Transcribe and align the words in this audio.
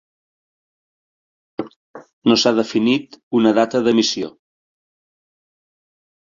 No 2.31 2.37
s'ha 2.43 2.53
definit 2.61 3.19
una 3.41 3.53
data 3.59 3.83
d'emissió. 3.89 4.31